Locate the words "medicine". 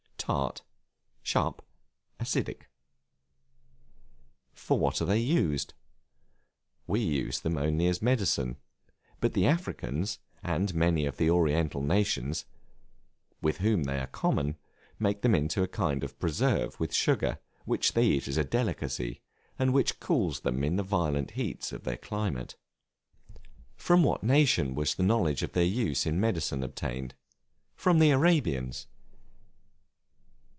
8.03-8.55, 26.21-26.61